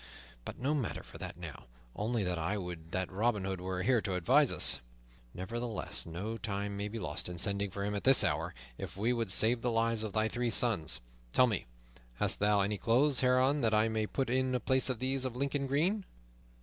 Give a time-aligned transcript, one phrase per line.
[0.45, 1.65] But no matter for that now;
[1.95, 4.79] only that I would that Robin Hood were here to advise us.
[5.35, 9.13] Nevertheless, no time may be lost in sending for him at this hour, if we
[9.13, 11.01] would save the lives of thy three sons.
[11.33, 11.67] Tell me,
[12.15, 15.35] hast thou any clothes hereabouts that I may put on in place of these of
[15.35, 16.03] Lincoln green?